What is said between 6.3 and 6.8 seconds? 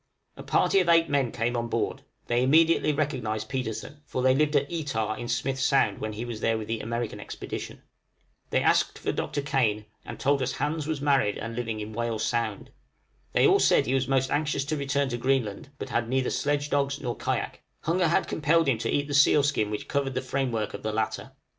there in the